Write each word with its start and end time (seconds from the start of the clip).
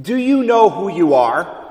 Do 0.00 0.16
you 0.16 0.44
know 0.44 0.68
who 0.68 0.90
you 0.90 1.14
are? 1.14 1.66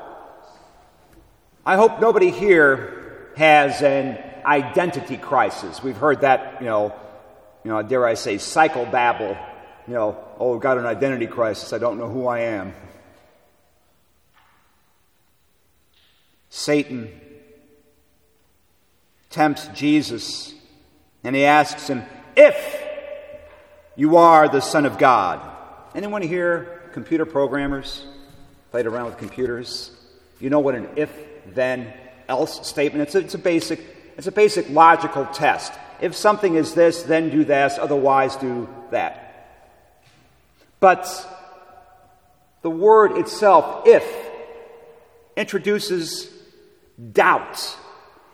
I 1.65 1.75
hope 1.75 1.99
nobody 2.01 2.31
here 2.31 3.29
has 3.37 3.81
an 3.81 4.17
identity 4.43 5.17
crisis. 5.17 5.83
We've 5.83 5.95
heard 5.95 6.21
that, 6.21 6.57
you 6.59 6.65
know, 6.65 6.95
you 7.63 7.71
know, 7.71 7.81
dare 7.83 8.05
I 8.05 8.15
say, 8.15 8.37
cycle 8.37 8.85
psychobabble. 8.85 9.37
You 9.87 9.93
know, 9.93 10.17
oh, 10.39 10.55
I've 10.55 10.61
got 10.61 10.77
an 10.77 10.85
identity 10.85 11.27
crisis. 11.27 11.73
I 11.73 11.77
don't 11.77 11.97
know 11.97 12.09
who 12.09 12.27
I 12.27 12.39
am. 12.39 12.73
Satan 16.49 17.11
tempts 19.29 19.67
Jesus 19.67 20.53
and 21.23 21.35
he 21.35 21.45
asks 21.45 21.87
him, 21.87 22.03
If 22.35 22.83
you 23.95 24.17
are 24.17 24.47
the 24.47 24.61
Son 24.61 24.85
of 24.85 24.97
God. 24.97 25.41
Anyone 25.93 26.21
here, 26.21 26.89
computer 26.93 27.25
programmers, 27.25 28.05
played 28.77 28.85
around 28.85 29.07
with 29.07 29.17
computers? 29.17 29.89
You 30.39 30.51
know 30.51 30.59
what 30.59 30.75
an 30.75 30.87
if 30.97 31.11
then 31.55 31.91
else 32.29 32.67
statement 32.67 33.01
it's 33.01 33.15
a, 33.15 33.19
it's 33.21 33.33
a 33.33 33.39
basic 33.39 33.79
it's 34.15 34.27
a 34.27 34.31
basic 34.31 34.69
logical 34.69 35.25
test. 35.25 35.73
If 35.99 36.15
something 36.15 36.53
is 36.53 36.75
this, 36.75 37.01
then 37.01 37.31
do 37.31 37.43
this, 37.43 37.79
otherwise 37.79 38.35
do 38.35 38.69
that. 38.91 39.73
But 40.79 41.07
the 42.61 42.69
word 42.69 43.17
itself, 43.17 43.87
if, 43.87 44.05
introduces 45.35 46.31
doubt 47.13 47.75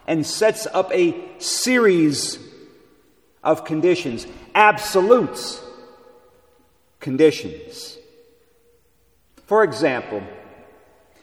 and 0.08 0.26
sets 0.26 0.68
up 0.68 0.92
a 0.92 1.16
series 1.40 2.38
of 3.46 3.64
conditions, 3.64 4.28
absolute 4.54 5.62
conditions. 7.00 7.98
For 9.46 9.64
example, 9.64 10.24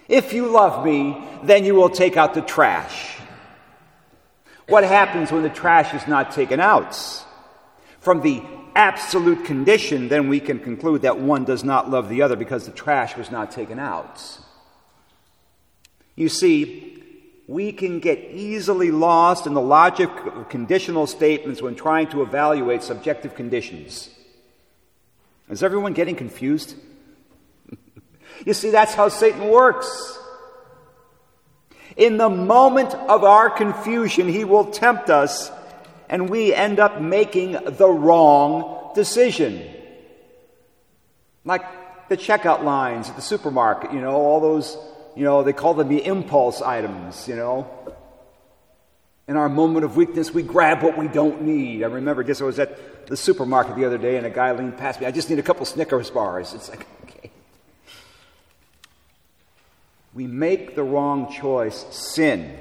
if 0.09 0.33
you 0.33 0.49
love 0.49 0.85
me, 0.85 1.25
then 1.45 1.65
you 1.65 1.75
will 1.75 1.91
take 1.91 2.17
out 2.17 2.35
the 2.35 2.43
trash. 2.43 3.17
What 4.69 4.85
happens 4.85 5.33
when 5.33 5.43
the 5.43 5.49
trash 5.49 5.95
is 5.95 6.07
not 6.07 6.33
taken 6.33 6.61
out? 6.61 6.97
From 8.01 8.21
the 8.21 8.43
absolute 8.75 9.45
condition, 9.45 10.09
then 10.09 10.29
we 10.29 10.41
can 10.41 10.59
conclude 10.59 11.03
that 11.03 11.19
one 11.19 11.45
does 11.45 11.65
not 11.65 11.91
love 11.91 12.09
the 12.09 12.23
other 12.23 12.37
because 12.37 12.67
the 12.67 12.73
trash 12.73 13.17
was 13.17 13.31
not 13.31 13.51
taken 13.51 13.79
out. 13.79 14.21
You 16.15 16.29
see, 16.29 17.03
we 17.47 17.73
can 17.73 17.99
get 17.99 18.19
easily 18.31 18.91
lost 18.91 19.47
in 19.47 19.55
the 19.55 19.61
logic 19.61 20.09
of 20.27 20.49
conditional 20.49 21.07
statements 21.07 21.61
when 21.61 21.75
trying 21.75 22.09
to 22.11 22.23
evaluate 22.23 22.83
subjective 22.83 23.35
conditions. 23.35 24.09
Is 25.49 25.63
everyone 25.63 25.95
getting 25.95 26.15
confused? 26.15 26.77
You 28.47 28.55
see, 28.55 28.71
that's 28.71 28.95
how 28.95 29.09
Satan 29.09 29.49
works. 29.49 30.19
In 31.97 32.17
the 32.17 32.29
moment 32.29 32.95
of 32.95 33.25
our 33.25 33.51
confusion, 33.51 34.29
he 34.29 34.45
will 34.45 34.67
tempt 34.67 35.11
us, 35.11 35.51
and 36.09 36.31
we 36.31 36.55
end 36.55 36.81
up 36.81 37.01
making 37.01 37.53
the 37.53 37.89
wrong 37.89 38.93
decision. 38.95 39.63
Like 41.45 42.09
the 42.09 42.17
checkout 42.17 42.63
lines 42.65 43.09
at 43.09 43.17
the 43.17 43.23
supermarket, 43.23 43.93
you 43.93 44.01
know, 44.01 44.13
all 44.13 44.41
those 44.41 44.77
you 45.17 45.25
know, 45.25 45.43
they 45.43 45.53
call 45.53 45.75
them 45.75 45.89
the 45.89 46.05
impulse 46.05 46.63
items, 46.63 47.29
you 47.29 47.37
know. 47.37 47.69
In 49.29 49.37
our 49.37 49.49
moment 49.49 49.85
of 49.85 49.97
weakness, 49.97 50.33
we 50.33 50.43
grab 50.43 50.83
what 50.83 50.99
we 50.99 51.09
don't 51.09 51.43
need. 51.43 51.83
I 51.83 51.87
remember 51.87 52.25
just 52.25 52.43
I 52.43 52.45
was 52.45 52.59
at 52.59 53.07
the 53.07 53.17
supermarket 53.17 53.77
the 53.77 53.85
other 53.85 53.99
day 53.99 54.17
and 54.17 54.27
a 54.27 54.31
guy 54.31 54.51
leaned 54.53 54.77
past 54.77 55.01
me. 55.01 55.07
I 55.07 55.11
just 55.11 55.31
need 55.31 55.39
a 55.39 55.43
couple 55.43 55.65
Snickers 55.67 56.11
bars. 56.11 56.53
It's 56.55 56.69
like, 56.69 56.87
okay. 57.05 57.30
We 60.13 60.27
make 60.27 60.75
the 60.75 60.83
wrong 60.83 61.33
choice, 61.33 61.87
sin, 61.91 62.57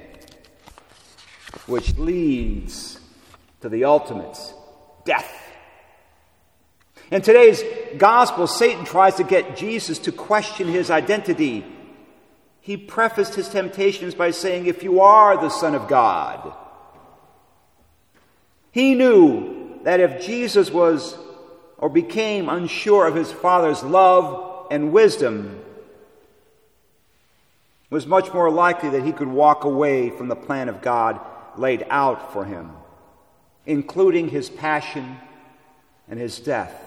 which 1.65 1.97
leads 1.97 2.99
to 3.61 3.69
the 3.69 3.85
ultimate 3.85 4.37
death. 5.05 5.35
In 7.11 7.21
today's 7.21 7.63
gospel, 7.97 8.45
Satan 8.45 8.85
tries 8.85 9.15
to 9.15 9.23
get 9.23 9.57
Jesus 9.57 9.97
to 9.99 10.11
question 10.11 10.67
his 10.67 10.91
identity 10.91 11.65
he 12.69 12.77
prefaced 12.77 13.33
his 13.33 13.49
temptations 13.49 14.13
by 14.13 14.29
saying, 14.29 14.67
If 14.67 14.83
you 14.83 15.01
are 15.01 15.35
the 15.37 15.49
Son 15.49 15.73
of 15.73 15.87
God. 15.87 16.55
He 18.71 18.93
knew 18.93 19.79
that 19.83 19.99
if 19.99 20.23
Jesus 20.23 20.69
was 20.69 21.17
or 21.79 21.89
became 21.89 22.47
unsure 22.47 23.07
of 23.07 23.15
his 23.15 23.31
Father's 23.31 23.83
love 23.83 24.67
and 24.69 24.91
wisdom, 24.91 25.59
it 27.89 27.93
was 27.93 28.05
much 28.05 28.33
more 28.33 28.51
likely 28.51 28.89
that 28.89 29.03
he 29.03 29.11
could 29.11 29.27
walk 29.27 29.63
away 29.63 30.11
from 30.11 30.27
the 30.27 30.35
plan 30.35 30.69
of 30.69 30.81
God 30.81 31.19
laid 31.57 31.85
out 31.89 32.31
for 32.31 32.45
him, 32.45 32.71
including 33.65 34.29
his 34.29 34.47
passion 34.49 35.17
and 36.07 36.19
his 36.19 36.39
death. 36.39 36.79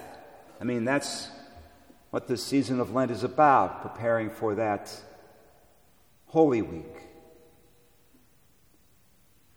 I 0.61 0.63
mean, 0.63 0.85
that's 0.85 1.29
what 2.09 2.27
this 2.27 2.41
season 2.43 2.79
of 2.79 2.93
Lent 2.93 3.11
is 3.11 3.23
about, 3.23 3.81
preparing 3.81 4.29
for 4.29 4.55
that 4.55 4.95
Holy 6.27 6.61
Week. 6.61 6.95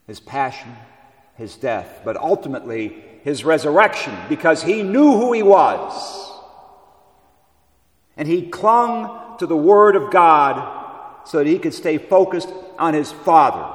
His 0.08 0.18
passion, 0.18 0.74
his 1.36 1.56
death, 1.56 2.00
but 2.04 2.16
ultimately 2.16 3.04
his 3.22 3.44
resurrection 3.44 4.16
because 4.28 4.62
he 4.62 4.82
knew 4.82 5.12
who 5.12 5.32
he 5.32 5.42
was. 5.42 6.32
And 8.16 8.26
he 8.26 8.48
clung 8.48 9.36
to 9.38 9.46
the 9.46 9.56
Word 9.56 9.94
of 9.94 10.10
God 10.10 10.85
so 11.26 11.38
that 11.38 11.46
he 11.46 11.58
could 11.58 11.74
stay 11.74 11.98
focused 11.98 12.48
on 12.78 12.94
his 12.94 13.12
Father. 13.12 13.74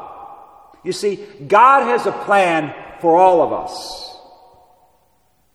You 0.83 0.93
see, 0.93 1.17
God 1.47 1.83
has 1.83 2.05
a 2.07 2.11
plan 2.11 2.73
for 2.99 3.17
all 3.17 3.41
of 3.41 3.53
us. 3.53 4.09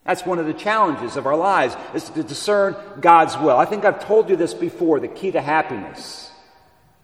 That's 0.04 0.24
one 0.24 0.38
of 0.38 0.46
the 0.46 0.54
challenges 0.54 1.16
of 1.16 1.26
our 1.26 1.36
lives, 1.36 1.76
is 1.94 2.08
to 2.10 2.22
discern 2.22 2.76
God's 3.00 3.36
will. 3.36 3.56
I 3.56 3.64
think 3.64 3.84
I've 3.84 4.04
told 4.04 4.30
you 4.30 4.36
this 4.36 4.54
before 4.54 5.00
the 5.00 5.08
key 5.08 5.32
to 5.32 5.40
happiness 5.40 6.26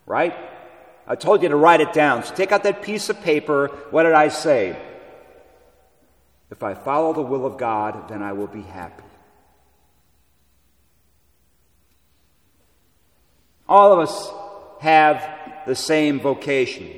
right? 0.07 0.35
I 1.07 1.17
told 1.17 1.43
you 1.43 1.49
to 1.49 1.57
write 1.57 1.81
it 1.81 1.93
down. 1.93 2.25
So 2.25 2.35
take 2.35 2.53
out 2.53 2.63
that 2.65 2.83
piece 2.83 3.09
of 3.09 3.21
paper. 3.23 3.69
What 3.91 4.05
did 4.05 4.13
I 4.13 4.29
say? 4.29 4.77
If 6.51 6.63
I 6.63 6.75
follow 6.75 7.13
the 7.13 7.23
will 7.23 7.47
of 7.47 7.57
God, 7.57 8.09
then 8.09 8.23
I 8.23 8.33
will 8.33 8.47
be 8.47 8.63
happy. 8.63 9.05
All 13.69 13.93
of 13.93 14.01
us 14.01 14.31
have 14.83 15.65
the 15.65 15.77
same 15.77 16.19
vocation. 16.19 16.91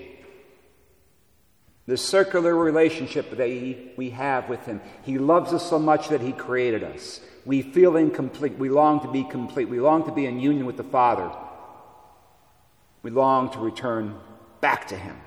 The 1.86 1.98
circular 1.98 2.56
relationship 2.56 3.30
that 3.36 3.94
we 3.96 4.10
have 4.10 4.48
with 4.48 4.64
Him. 4.64 4.80
He 5.02 5.18
loves 5.18 5.52
us 5.52 5.68
so 5.68 5.78
much 5.78 6.08
that 6.08 6.22
He 6.22 6.32
created 6.32 6.82
us. 6.82 7.20
We 7.44 7.60
feel 7.60 7.96
incomplete. 7.96 8.56
We 8.56 8.70
long 8.70 9.00
to 9.00 9.12
be 9.12 9.22
complete. 9.22 9.68
We 9.68 9.80
long 9.80 10.06
to 10.06 10.12
be 10.12 10.24
in 10.24 10.40
union 10.40 10.64
with 10.64 10.78
the 10.78 10.84
Father. 10.84 11.30
We 13.02 13.10
long 13.10 13.50
to 13.50 13.58
return 13.58 14.18
back 14.62 14.88
to 14.88 14.96
Him. 14.96 15.20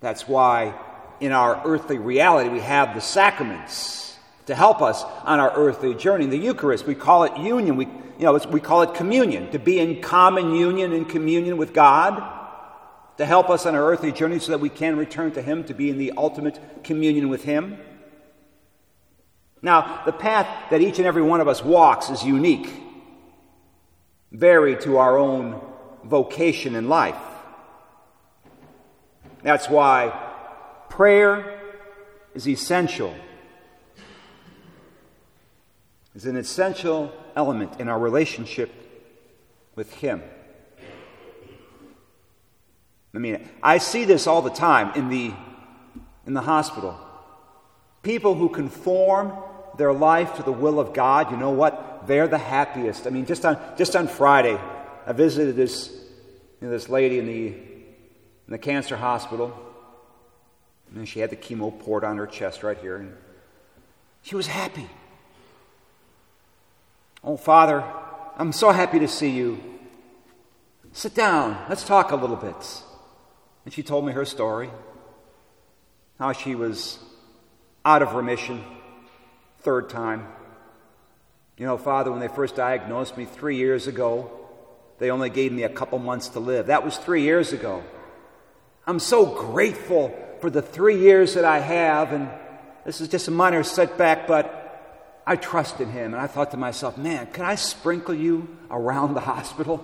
That's 0.00 0.28
why 0.28 0.74
in 1.20 1.32
our 1.32 1.62
earthly 1.64 1.96
reality 1.96 2.50
we 2.50 2.60
have 2.60 2.94
the 2.94 3.00
sacraments 3.00 4.09
to 4.46 4.54
help 4.54 4.82
us 4.82 5.04
on 5.24 5.40
our 5.40 5.52
earthly 5.54 5.94
journey. 5.94 6.26
The 6.26 6.36
Eucharist, 6.36 6.86
we 6.86 6.94
call 6.94 7.24
it 7.24 7.36
union. 7.38 7.76
We, 7.76 7.86
you 7.86 8.24
know, 8.26 8.38
we 8.50 8.60
call 8.60 8.82
it 8.82 8.94
communion, 8.94 9.50
to 9.52 9.58
be 9.58 9.78
in 9.78 10.00
common 10.02 10.54
union 10.54 10.92
and 10.92 11.08
communion 11.08 11.56
with 11.56 11.72
God, 11.72 12.22
to 13.18 13.26
help 13.26 13.50
us 13.50 13.66
on 13.66 13.74
our 13.74 13.84
earthly 13.84 14.12
journey 14.12 14.38
so 14.38 14.52
that 14.52 14.60
we 14.60 14.68
can 14.68 14.96
return 14.96 15.32
to 15.32 15.42
Him, 15.42 15.64
to 15.64 15.74
be 15.74 15.90
in 15.90 15.98
the 15.98 16.12
ultimate 16.16 16.58
communion 16.82 17.28
with 17.28 17.44
Him. 17.44 17.78
Now, 19.62 20.02
the 20.06 20.12
path 20.12 20.70
that 20.70 20.80
each 20.80 20.98
and 20.98 21.06
every 21.06 21.22
one 21.22 21.40
of 21.40 21.48
us 21.48 21.62
walks 21.62 22.08
is 22.08 22.24
unique 22.24 22.70
vary 24.32 24.76
to 24.76 24.98
our 24.98 25.18
own 25.18 25.60
vocation 26.04 26.74
in 26.74 26.88
life. 26.88 27.18
That's 29.42 29.68
why 29.68 30.12
prayer 30.88 31.60
is 32.34 32.48
essential. 32.48 33.14
Is 36.14 36.26
an 36.26 36.36
essential 36.36 37.12
element 37.36 37.80
in 37.80 37.88
our 37.88 37.98
relationship 37.98 38.70
with 39.76 39.92
Him. 39.94 40.22
I 43.14 43.18
mean, 43.18 43.48
I 43.62 43.78
see 43.78 44.04
this 44.04 44.26
all 44.26 44.42
the 44.42 44.50
time 44.50 44.92
in 44.94 45.08
the, 45.08 45.32
in 46.26 46.34
the 46.34 46.40
hospital. 46.40 46.98
People 48.02 48.34
who 48.34 48.48
conform 48.48 49.32
their 49.78 49.92
life 49.92 50.36
to 50.36 50.42
the 50.42 50.52
will 50.52 50.78
of 50.78 50.92
God, 50.92 51.30
you 51.30 51.36
know 51.36 51.50
what? 51.50 51.90
they're 52.06 52.28
the 52.28 52.38
happiest. 52.38 53.06
I 53.06 53.10
mean, 53.10 53.26
just 53.26 53.44
on, 53.44 53.58
just 53.76 53.96
on 53.96 54.08
Friday, 54.08 54.58
I 55.06 55.12
visited 55.12 55.56
this, 55.56 55.90
you 56.60 56.66
know, 56.66 56.72
this 56.72 56.88
lady 56.88 57.18
in 57.18 57.26
the, 57.26 57.46
in 57.48 58.48
the 58.48 58.58
cancer 58.58 58.96
hospital. 58.96 59.58
And 60.94 61.08
she 61.08 61.20
had 61.20 61.30
the 61.30 61.36
chemo 61.36 61.78
poured 61.78 62.04
on 62.04 62.16
her 62.16 62.26
chest 62.26 62.62
right 62.62 62.78
here. 62.78 62.96
And 62.96 63.16
she 64.22 64.34
was 64.34 64.46
happy. 64.46 64.88
Oh, 67.22 67.36
Father, 67.36 67.84
I'm 68.36 68.52
so 68.52 68.70
happy 68.70 68.98
to 69.00 69.08
see 69.08 69.30
you. 69.30 69.62
Sit 70.92 71.14
down. 71.14 71.56
Let's 71.68 71.84
talk 71.84 72.12
a 72.12 72.16
little 72.16 72.36
bit. 72.36 72.82
And 73.64 73.74
she 73.74 73.82
told 73.82 74.06
me 74.06 74.12
her 74.12 74.24
story 74.24 74.70
how 76.18 76.32
she 76.32 76.54
was 76.54 76.98
out 77.84 78.02
of 78.02 78.14
remission, 78.14 78.64
third 79.58 79.90
time. 79.90 80.26
You 81.58 81.66
know, 81.66 81.76
Father, 81.76 82.10
when 82.10 82.20
they 82.20 82.28
first 82.28 82.56
diagnosed 82.56 83.18
me 83.18 83.26
three 83.26 83.56
years 83.56 83.86
ago, 83.86 84.30
they 84.98 85.10
only 85.10 85.28
gave 85.28 85.52
me 85.52 85.62
a 85.62 85.68
couple 85.68 85.98
months 85.98 86.28
to 86.30 86.40
live. 86.40 86.66
That 86.66 86.84
was 86.84 86.96
three 86.96 87.22
years 87.22 87.52
ago. 87.52 87.82
I'm 88.86 88.98
so 88.98 89.26
grateful 89.26 90.14
for 90.40 90.48
the 90.48 90.62
three 90.62 90.98
years 90.98 91.34
that 91.34 91.44
I 91.44 91.58
have, 91.58 92.12
and 92.12 92.30
this 92.86 93.02
is 93.02 93.08
just 93.08 93.28
a 93.28 93.30
minor 93.30 93.62
setback, 93.62 94.26
but 94.26 94.59
I 95.30 95.36
trusted 95.36 95.86
Him. 95.86 96.12
And 96.12 96.20
I 96.20 96.26
thought 96.26 96.50
to 96.50 96.56
myself, 96.56 96.98
man, 96.98 97.28
can 97.28 97.44
I 97.44 97.54
sprinkle 97.54 98.16
you 98.16 98.48
around 98.68 99.14
the 99.14 99.20
hospital? 99.20 99.78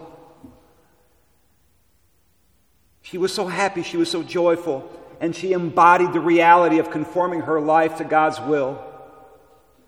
She 3.01 3.17
was 3.17 3.33
so 3.33 3.47
happy, 3.47 3.85
she 3.85 3.97
was 3.97 4.11
so 4.11 4.25
joyful, 4.25 4.91
and 5.21 5.37
she 5.37 5.53
embodied 5.53 6.13
the 6.13 6.19
reality 6.19 6.81
of 6.81 6.91
conforming 6.91 7.43
her 7.43 7.61
life 7.61 7.99
to 7.99 8.05
God's 8.05 8.41
will. 8.41 8.83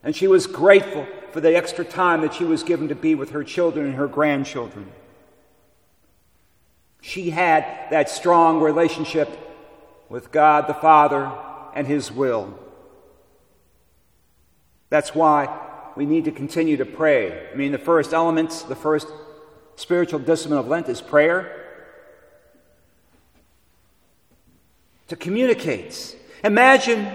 And 0.05 0.15
she 0.15 0.29
was 0.29 0.47
grateful 0.47 1.09
for 1.33 1.41
the 1.41 1.57
extra 1.57 1.85
time 1.85 2.21
that 2.21 2.35
she 2.35 2.45
was 2.45 2.63
given 2.63 2.87
to 2.87 2.95
be 2.95 3.17
with 3.17 3.31
her 3.31 3.43
children 3.43 3.87
and 3.87 3.97
her 3.97 4.07
grandchildren. 4.07 4.93
She 7.01 7.31
had 7.31 7.65
that 7.91 8.09
strong 8.11 8.61
relationship 8.61 9.29
with 10.09 10.31
God 10.31 10.69
the 10.69 10.75
Father 10.75 11.33
and 11.75 11.85
His 11.85 12.13
will. 12.13 12.57
That's 14.91 15.15
why 15.15 15.57
we 15.97 16.07
need 16.07 16.25
to 16.25 16.33
continue 16.33 16.77
to 16.79 16.87
pray. 16.87 17.49
I 17.53 17.55
mean, 17.55 17.73
the 17.73 17.79
first 17.79 18.13
elements, 18.13 18.63
the 18.63 18.77
first 18.77 19.09
spiritual 19.77 20.21
discipline 20.21 20.59
of 20.59 20.69
Lent 20.69 20.89
is 20.89 21.01
prayer. 21.01 21.59
to 25.09 25.17
communicate. 25.17 26.17
Imagine 26.45 27.11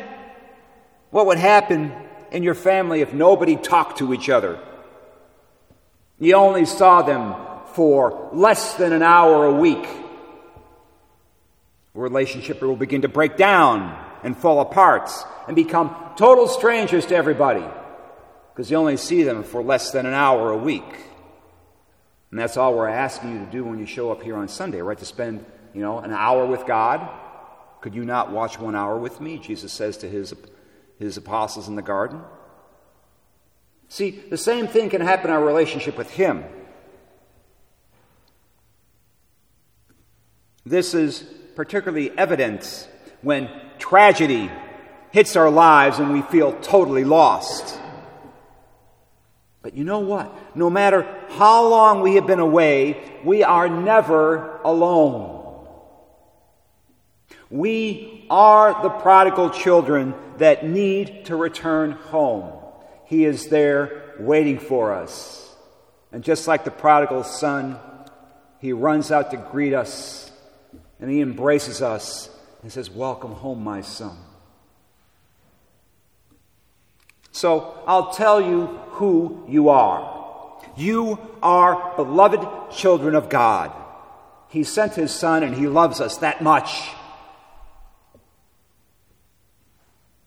what 1.12 1.28
would 1.28 1.38
happen 1.38 1.94
in 2.32 2.44
your 2.44 2.56
family 2.56 3.02
if 3.02 3.14
nobody 3.14 3.56
talked 3.56 4.00
to 4.00 4.14
each 4.14 4.30
other. 4.30 4.60
You 6.20 6.36
only 6.36 6.66
saw 6.66 7.02
them 7.02 7.36
for 7.74 8.30
less 8.34 8.76
than 8.76 8.94
an 8.94 9.04
hour 9.04 9.46
a 9.46 9.54
week. 9.54 9.88
Relationship 11.94 12.62
will 12.62 12.76
begin 12.76 13.04
to 13.04 13.08
break 13.08 13.38
down 13.38 14.03
and 14.24 14.38
fall 14.38 14.62
apart 14.62 15.10
and 15.48 15.56
become 15.56 15.96
total 16.18 16.48
strangers 16.48 17.06
to 17.08 17.16
everybody 17.16 17.66
because 18.54 18.70
you 18.70 18.78
only 18.78 18.98
see 18.98 19.24
them 19.24 19.44
for 19.44 19.64
less 19.64 19.92
than 19.92 20.06
an 20.06 20.14
hour 20.14 20.52
a 20.52 20.58
week. 20.58 20.84
And 22.32 22.40
that's 22.40 22.58
all 22.58 22.76
we're 22.76 22.88
asking 22.88 23.34
you 23.34 23.46
to 23.46 23.52
do 23.52 23.64
when 23.64 23.80
you 23.80 23.86
show 23.86 24.12
up 24.12 24.24
here 24.24 24.36
on 24.36 24.48
Sunday, 24.48 24.82
right? 24.82 24.98
To 24.98 25.06
spend, 25.06 25.46
you 25.74 25.82
know, 25.82 26.00
an 26.00 26.12
hour 26.12 26.46
with 26.46 26.66
God 26.66 27.08
could 27.84 27.96
you 27.96 28.06
not 28.06 28.32
watch 28.32 28.58
one 28.58 28.76
hour 28.76 28.98
with 28.98 29.20
me? 29.20 29.38
Jesus 29.38 29.74
says 29.74 29.98
to 29.98 30.10
his, 30.10 30.34
his 31.00 31.18
apostles 31.18 31.68
in 31.68 31.76
the 31.76 31.82
garden. 31.82 32.22
See, 33.90 34.12
the 34.12 34.38
same 34.38 34.68
thing 34.68 34.90
can 34.90 35.02
happen 35.02 35.30
in 35.30 35.36
our 35.36 35.44
relationship 35.44 35.98
with 35.98 36.10
Him. 36.10 36.46
This 40.66 40.94
is 40.94 41.26
particularly 41.58 42.18
evident 42.18 42.88
when 43.24 43.50
tragedy 43.80 44.52
hits 45.12 45.36
our 45.36 45.50
lives 45.50 46.00
and 46.00 46.14
we 46.14 46.22
feel 46.22 46.54
totally 46.62 47.04
lost. 47.04 47.80
But 49.62 49.76
you 49.76 49.84
know 49.86 50.00
what? 50.00 50.56
No 50.56 50.70
matter 50.70 51.08
how 51.30 51.68
long 51.68 52.02
we 52.02 52.16
have 52.16 52.28
been 52.28 52.40
away, 52.40 53.02
we 53.24 53.44
are 53.44 53.70
never 53.70 54.60
alone. 54.64 55.40
We 57.50 58.26
are 58.30 58.82
the 58.84 58.90
prodigal 58.90 59.52
children 59.52 60.14
that 60.38 60.66
need 60.66 61.26
to 61.26 61.36
return 61.36 61.92
home. 61.92 62.52
He 63.06 63.26
is 63.26 63.48
there 63.48 64.16
waiting 64.20 64.60
for 64.60 64.94
us. 64.94 65.56
And 66.12 66.24
just 66.24 66.48
like 66.48 66.66
the 66.66 66.72
prodigal 66.72 67.24
son, 67.24 67.78
he 68.60 68.74
runs 68.74 69.12
out 69.12 69.32
to 69.32 69.38
greet 69.38 69.74
us 69.74 70.32
and 71.00 71.10
he 71.10 71.22
embraces 71.22 71.82
us 71.82 72.30
and 72.64 72.72
says, 72.72 72.90
Welcome 72.90 73.34
home, 73.34 73.64
my 73.64 73.82
son. 73.82 74.18
So 77.32 77.84
I'll 77.86 78.12
tell 78.12 78.42
you 78.42 78.68
who 78.92 79.46
you 79.48 79.70
are. 79.70 80.62
You 80.76 81.20
are 81.44 81.96
beloved 81.96 82.72
children 82.72 83.16
of 83.16 83.30
God. 83.30 83.72
He 84.50 84.64
sent 84.64 84.96
his 84.96 85.12
son 85.12 85.44
and 85.44 85.56
he 85.56 85.68
loves 85.68 86.00
us 86.00 86.18
that 86.18 86.42
much. 86.42 86.90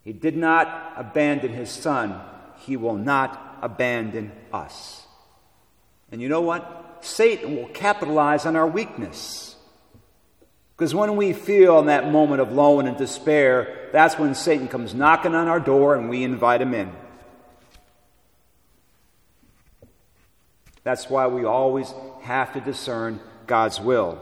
He 0.03 0.13
did 0.13 0.37
not 0.37 0.93
abandon 0.97 1.53
his 1.53 1.71
son. 1.71 2.21
He 2.59 2.77
will 2.77 2.97
not 2.97 3.59
abandon 3.63 4.31
us. 4.53 5.05
And 6.13 6.23
you 6.23 6.29
know 6.29 6.43
what? 6.43 6.99
Satan 7.01 7.57
will 7.57 7.69
capitalize 7.69 8.47
on 8.47 8.57
our 8.57 8.67
weakness. 8.67 9.56
Because 10.77 10.95
when 10.95 11.17
we 11.17 11.33
feel 11.33 11.79
in 11.79 11.87
that 11.87 12.13
moment 12.13 12.43
of 12.43 12.53
low 12.53 12.81
and 12.81 12.97
despair, 12.99 13.89
that's 13.93 14.19
when 14.19 14.35
Satan 14.35 14.69
comes 14.69 14.95
knocking 14.95 15.35
on 15.35 15.49
our 15.49 15.61
door 15.61 15.95
and 15.95 16.11
we 16.11 16.23
invite 16.23 16.61
him 16.61 16.75
in. 16.75 16.93
That's 20.85 21.09
why 21.09 21.29
we 21.29 21.45
always 21.45 21.93
have 22.23 22.53
to 22.53 22.61
discern 22.61 23.21
God's 23.47 23.81
will. 23.81 24.21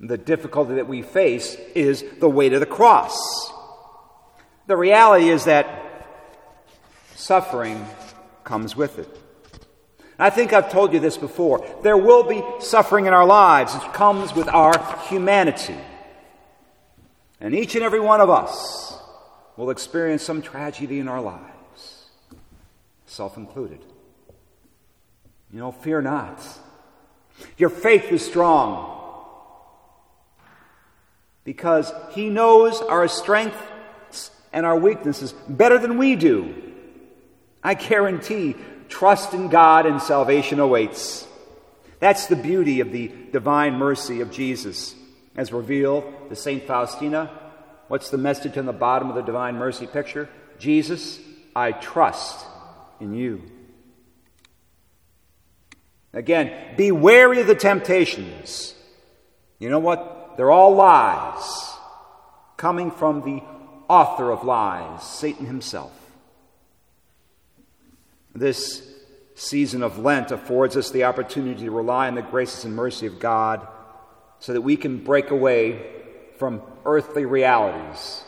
The 0.00 0.16
difficulty 0.16 0.76
that 0.76 0.86
we 0.86 1.02
face 1.02 1.56
is 1.74 2.04
the 2.20 2.30
weight 2.30 2.52
of 2.52 2.60
the 2.60 2.66
cross. 2.66 3.18
The 4.68 4.76
reality 4.76 5.28
is 5.28 5.46
that 5.46 6.06
suffering 7.16 7.84
comes 8.44 8.76
with 8.76 9.00
it. 9.00 9.27
I 10.18 10.30
think 10.30 10.52
I've 10.52 10.72
told 10.72 10.92
you 10.92 10.98
this 10.98 11.16
before. 11.16 11.64
There 11.82 11.96
will 11.96 12.24
be 12.24 12.42
suffering 12.60 13.06
in 13.06 13.12
our 13.12 13.26
lives. 13.26 13.74
It 13.74 13.92
comes 13.92 14.34
with 14.34 14.48
our 14.48 14.74
humanity. 15.08 15.76
And 17.40 17.54
each 17.54 17.76
and 17.76 17.84
every 17.84 18.00
one 18.00 18.20
of 18.20 18.28
us 18.28 18.98
will 19.56 19.70
experience 19.70 20.22
some 20.22 20.42
tragedy 20.42 20.98
in 20.98 21.06
our 21.06 21.20
lives, 21.20 22.06
self 23.06 23.36
included. 23.36 23.78
You 25.52 25.60
know, 25.60 25.72
fear 25.72 26.02
not. 26.02 26.42
Your 27.56 27.70
faith 27.70 28.10
is 28.12 28.24
strong 28.24 28.96
because 31.44 31.92
He 32.10 32.28
knows 32.28 32.80
our 32.80 33.06
strengths 33.06 34.30
and 34.52 34.66
our 34.66 34.76
weaknesses 34.76 35.32
better 35.48 35.78
than 35.78 35.96
we 35.96 36.16
do. 36.16 36.54
I 37.62 37.74
guarantee 37.74 38.56
trust 38.88 39.34
in 39.34 39.48
God 39.48 39.86
and 39.86 40.00
salvation 40.00 40.60
awaits. 40.60 41.26
That's 42.00 42.26
the 42.26 42.36
beauty 42.36 42.80
of 42.80 42.92
the 42.92 43.10
divine 43.32 43.74
mercy 43.74 44.20
of 44.20 44.30
Jesus, 44.30 44.94
as 45.36 45.52
revealed 45.52 46.04
to 46.28 46.36
St. 46.36 46.64
Faustina. 46.64 47.30
What's 47.88 48.10
the 48.10 48.18
message 48.18 48.56
on 48.56 48.66
the 48.66 48.72
bottom 48.72 49.08
of 49.08 49.14
the 49.14 49.22
divine 49.22 49.56
mercy 49.56 49.86
picture? 49.86 50.28
Jesus, 50.58 51.18
I 51.54 51.72
trust 51.72 52.44
in 53.00 53.14
you. 53.14 53.42
Again, 56.12 56.76
be 56.76 56.90
wary 56.90 57.40
of 57.40 57.46
the 57.46 57.54
temptations. 57.54 58.74
You 59.58 59.70
know 59.70 59.78
what? 59.78 60.34
They're 60.36 60.50
all 60.50 60.74
lies 60.74 61.74
coming 62.56 62.90
from 62.90 63.22
the 63.22 63.42
author 63.88 64.30
of 64.30 64.44
lies, 64.44 65.02
Satan 65.02 65.46
himself. 65.46 65.92
This 68.34 68.82
season 69.34 69.82
of 69.82 69.98
Lent 69.98 70.30
affords 70.30 70.76
us 70.76 70.90
the 70.90 71.04
opportunity 71.04 71.64
to 71.64 71.70
rely 71.70 72.08
on 72.08 72.14
the 72.14 72.22
graces 72.22 72.64
and 72.64 72.74
mercy 72.74 73.06
of 73.06 73.18
God 73.20 73.66
so 74.40 74.52
that 74.52 74.60
we 74.60 74.76
can 74.76 75.04
break 75.04 75.30
away 75.30 75.90
from 76.38 76.62
earthly 76.84 77.24
realities. 77.24 78.22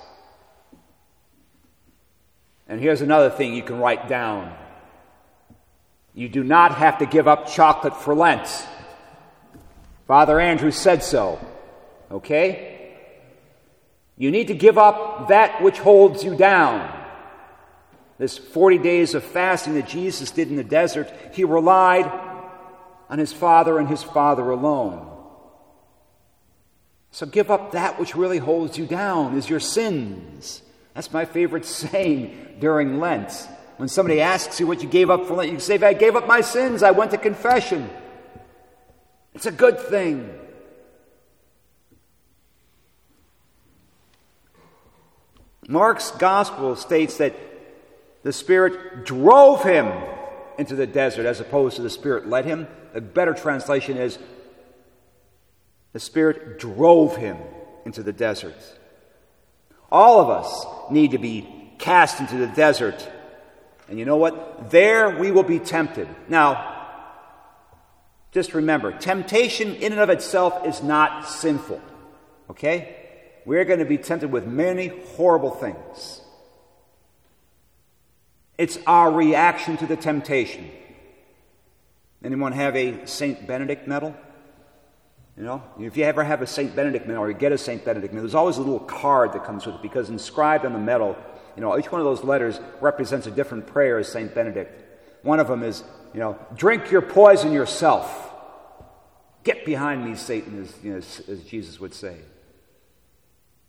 And 2.68 2.80
here's 2.80 3.00
another 3.00 3.30
thing 3.30 3.54
you 3.54 3.62
can 3.62 3.78
write 3.78 4.08
down 4.08 4.54
you 6.12 6.28
do 6.28 6.42
not 6.42 6.74
have 6.74 6.98
to 6.98 7.06
give 7.06 7.28
up 7.28 7.48
chocolate 7.48 7.96
for 7.96 8.14
Lent. 8.14 8.48
Father 10.06 10.40
Andrew 10.40 10.72
said 10.72 11.04
so. 11.04 11.38
Okay? 12.10 12.96
You 14.16 14.30
need 14.30 14.48
to 14.48 14.54
give 14.54 14.76
up 14.76 15.28
that 15.28 15.62
which 15.62 15.78
holds 15.78 16.24
you 16.24 16.36
down. 16.36 16.99
This 18.20 18.36
40 18.36 18.76
days 18.76 19.14
of 19.14 19.24
fasting 19.24 19.76
that 19.76 19.88
Jesus 19.88 20.30
did 20.30 20.50
in 20.50 20.56
the 20.56 20.62
desert, 20.62 21.10
he 21.32 21.42
relied 21.42 22.04
on 23.08 23.18
his 23.18 23.32
Father 23.32 23.78
and 23.78 23.88
his 23.88 24.02
Father 24.02 24.50
alone. 24.50 25.10
So 27.12 27.24
give 27.24 27.50
up 27.50 27.72
that 27.72 27.98
which 27.98 28.14
really 28.14 28.36
holds 28.36 28.76
you 28.76 28.84
down, 28.84 29.38
is 29.38 29.48
your 29.48 29.58
sins. 29.58 30.60
That's 30.92 31.10
my 31.14 31.24
favorite 31.24 31.64
saying 31.64 32.58
during 32.60 33.00
Lent. 33.00 33.32
When 33.78 33.88
somebody 33.88 34.20
asks 34.20 34.60
you 34.60 34.66
what 34.66 34.82
you 34.82 34.88
gave 34.90 35.08
up 35.08 35.24
for, 35.24 35.36
Lent, 35.36 35.50
you 35.50 35.58
say, 35.58 35.78
I 35.78 35.94
gave 35.94 36.14
up 36.14 36.26
my 36.26 36.42
sins. 36.42 36.82
I 36.82 36.90
went 36.90 37.12
to 37.12 37.16
confession. 37.16 37.88
It's 39.34 39.46
a 39.46 39.50
good 39.50 39.80
thing. 39.80 40.30
Mark's 45.66 46.10
gospel 46.10 46.76
states 46.76 47.16
that 47.16 47.49
the 48.22 48.32
Spirit 48.32 49.04
drove 49.04 49.62
him 49.62 49.92
into 50.58 50.74
the 50.74 50.86
desert 50.86 51.26
as 51.26 51.40
opposed 51.40 51.76
to 51.76 51.82
the 51.82 51.90
Spirit 51.90 52.28
led 52.28 52.44
him. 52.44 52.68
The 52.92 53.00
better 53.00 53.34
translation 53.34 53.96
is 53.96 54.18
the 55.92 56.00
Spirit 56.00 56.58
drove 56.58 57.16
him 57.16 57.38
into 57.84 58.02
the 58.02 58.12
desert. 58.12 58.56
All 59.90 60.20
of 60.20 60.28
us 60.28 60.66
need 60.90 61.12
to 61.12 61.18
be 61.18 61.48
cast 61.78 62.20
into 62.20 62.36
the 62.36 62.46
desert. 62.46 63.08
And 63.88 63.98
you 63.98 64.04
know 64.04 64.16
what? 64.16 64.70
There 64.70 65.18
we 65.18 65.30
will 65.30 65.42
be 65.42 65.58
tempted. 65.58 66.08
Now, 66.28 66.76
just 68.32 68.54
remember 68.54 68.92
temptation 68.92 69.74
in 69.74 69.92
and 69.92 70.00
of 70.00 70.10
itself 70.10 70.66
is 70.66 70.82
not 70.82 71.28
sinful. 71.28 71.80
Okay? 72.50 72.96
We're 73.44 73.64
going 73.64 73.80
to 73.80 73.84
be 73.84 73.98
tempted 73.98 74.30
with 74.30 74.46
many 74.46 74.88
horrible 75.16 75.50
things. 75.50 76.20
It's 78.60 78.78
our 78.86 79.10
reaction 79.10 79.78
to 79.78 79.86
the 79.86 79.96
temptation. 79.96 80.70
Anyone 82.22 82.52
have 82.52 82.76
a 82.76 83.06
St. 83.06 83.46
Benedict 83.46 83.88
medal? 83.88 84.14
You 85.38 85.44
know, 85.44 85.62
if 85.78 85.96
you 85.96 86.04
ever 86.04 86.22
have 86.22 86.42
a 86.42 86.46
St. 86.46 86.76
Benedict 86.76 87.06
medal 87.06 87.22
or 87.22 87.30
you 87.30 87.38
get 87.38 87.52
a 87.52 87.56
St. 87.56 87.82
Benedict 87.82 88.12
medal, 88.12 88.24
there's 88.24 88.34
always 88.34 88.58
a 88.58 88.60
little 88.60 88.80
card 88.80 89.32
that 89.32 89.44
comes 89.44 89.64
with 89.64 89.76
it 89.76 89.80
because 89.80 90.10
inscribed 90.10 90.66
on 90.66 90.74
the 90.74 90.78
medal, 90.78 91.16
you 91.56 91.62
know, 91.62 91.78
each 91.78 91.90
one 91.90 92.02
of 92.02 92.04
those 92.04 92.22
letters 92.22 92.60
represents 92.82 93.26
a 93.26 93.30
different 93.30 93.66
prayer 93.66 93.96
as 93.96 94.08
St. 94.08 94.34
Benedict. 94.34 95.24
One 95.24 95.40
of 95.40 95.48
them 95.48 95.62
is, 95.62 95.82
you 96.12 96.20
know, 96.20 96.38
drink 96.54 96.90
your 96.90 97.00
poison 97.00 97.52
yourself. 97.52 98.30
Get 99.42 99.64
behind 99.64 100.04
me, 100.04 100.16
Satan, 100.16 100.60
as, 100.60 100.74
you 100.84 100.90
know, 100.90 100.98
as, 100.98 101.22
as 101.30 101.42
Jesus 101.44 101.80
would 101.80 101.94
say. 101.94 102.18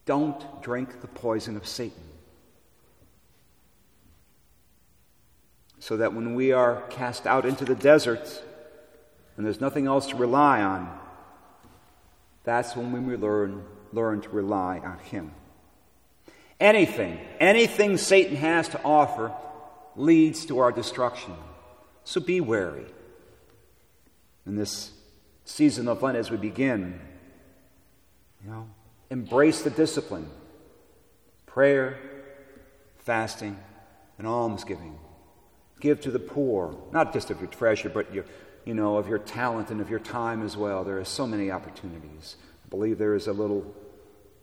Don't 0.04 0.62
drink 0.62 1.00
the 1.00 1.08
poison 1.08 1.56
of 1.56 1.66
Satan. 1.66 2.11
So 5.82 5.98
that 5.98 6.14
when 6.14 6.36
we 6.36 6.52
are 6.52 6.84
cast 6.92 7.26
out 7.26 7.44
into 7.44 7.66
the 7.66 7.74
desert 7.74 8.44
and 9.36 9.44
there's 9.44 9.60
nothing 9.60 9.88
else 9.88 10.06
to 10.08 10.16
rely 10.16 10.62
on, 10.62 11.00
that's 12.44 12.76
when 12.76 13.08
we 13.08 13.16
learn, 13.16 13.66
learn 13.92 14.22
to 14.22 14.30
rely 14.30 14.78
on 14.78 15.00
Him. 15.00 15.32
Anything, 16.60 17.20
anything 17.40 17.98
Satan 17.98 18.36
has 18.36 18.70
to 18.70 18.84
offer 18.84 19.34
leads 19.96 20.46
to 20.46 20.60
our 20.60 20.72
destruction. 20.72 21.34
So 22.04 22.22
be 22.22 22.42
wary. 22.42 22.86
In 24.46 24.56
this 24.56 24.92
season 25.46 25.88
of 25.88 26.04
Lent, 26.04 26.16
as 26.16 26.30
we 26.30 26.38
begin, 26.38 27.02
you 28.44 28.52
know, 28.52 28.70
embrace 29.10 29.64
the 29.64 29.72
discipline 29.72 30.30
prayer, 31.48 31.98
fasting, 33.00 33.58
and 34.20 34.28
almsgiving. 34.28 34.98
Give 35.82 36.00
to 36.02 36.12
the 36.12 36.20
poor, 36.20 36.78
not 36.94 37.12
just 37.12 37.32
of 37.32 37.42
your 37.42 37.50
treasure, 37.50 37.90
but 37.90 38.14
your, 38.14 38.24
you 38.66 38.74
know, 38.74 38.96
of 38.98 39.10
your 39.10 39.20
talent 39.20 39.72
and 39.72 39.82
of 39.82 39.90
your 39.90 40.00
time 40.00 40.44
as 40.44 40.56
well. 40.56 40.84
There 40.84 41.00
are 41.00 41.06
so 41.06 41.28
many 41.28 41.52
opportunities. 41.52 42.38
I 42.64 42.70
believe 42.70 42.98
there 42.98 43.16
is 43.16 43.28
a 43.28 43.34
little. 43.34 43.76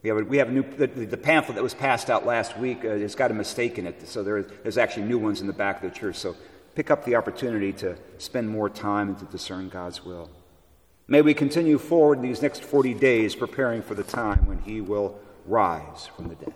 We 0.03 0.09
have 0.11 0.19
a, 0.19 0.25
we 0.25 0.37
have 0.39 0.49
a 0.49 0.53
new 0.53 0.63
the, 0.63 0.87
the 0.87 1.17
pamphlet 1.17 1.55
that 1.55 1.63
was 1.63 1.75
passed 1.75 2.11
out 2.11 2.27
last 2.27 2.59
week. 2.59 2.85
Uh, 2.85 2.89
it's 2.89 3.15
got 3.15 3.31
a 3.31 3.35
mistake 3.35 3.79
in 3.79 3.87
it, 3.87 4.07
so 4.09 4.23
there, 4.23 4.43
there's 4.43 4.79
actually 4.79 5.07
new 5.07 5.19
ones 5.19 5.41
in 5.41 5.47
the 5.47 5.53
back 5.53 5.83
of 5.83 5.91
the 5.91 5.97
church. 5.97 6.17
So 6.17 6.37
pick 6.75 6.91
up 6.91 7.05
the 7.05 7.15
opportunity 7.15 7.73
to 7.75 7.97
spend 8.19 8.49
more 8.49 8.69
time 8.69 9.09
and 9.09 9.19
to 9.19 9.25
discern 9.27 9.69
God's 9.69 10.05
will. 10.05 10.29
May 11.07 11.23
we 11.23 11.35
continue 11.35 11.79
forward 11.79 12.19
in 12.19 12.23
these 12.23 12.43
next 12.43 12.63
40 12.63 12.95
days 12.95 13.35
preparing 13.35 13.81
for 13.81 13.95
the 13.95 14.03
time 14.03 14.45
when 14.47 14.59
he 14.59 14.81
will 14.81 15.19
rise 15.47 16.07
from 16.15 16.29
the 16.29 16.35
dead. 16.35 16.53